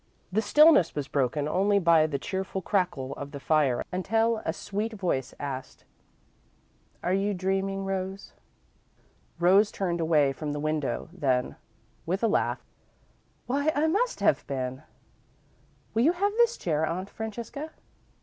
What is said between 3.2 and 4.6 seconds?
the fire until a